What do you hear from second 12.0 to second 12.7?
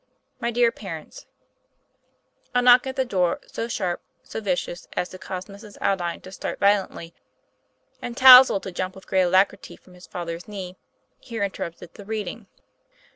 reading.